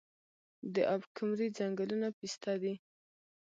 د 0.73 0.75
اب 0.93 1.01
کمري 1.15 1.47
ځنګلونه 1.57 2.07
پسته 2.17 2.53
دي 2.61 2.73